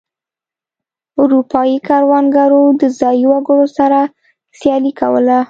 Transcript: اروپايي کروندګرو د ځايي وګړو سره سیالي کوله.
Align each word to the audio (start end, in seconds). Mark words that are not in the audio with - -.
اروپايي 1.21 1.77
کروندګرو 1.87 2.61
د 2.81 2.83
ځايي 2.99 3.25
وګړو 3.31 3.65
سره 3.77 3.99
سیالي 4.59 4.91
کوله. 4.99 5.39